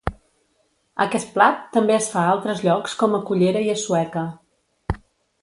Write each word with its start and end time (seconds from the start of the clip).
Aquest 1.03 1.29
plat 1.35 1.59
també 1.75 1.95
es 1.97 2.07
fa 2.15 2.23
a 2.23 2.31
altres 2.37 2.65
llocs 2.69 2.97
com 3.03 3.15
a 3.19 3.21
Cullera 3.29 3.63
i 3.69 3.71
a 3.75 3.79
Sueca. 3.85 4.27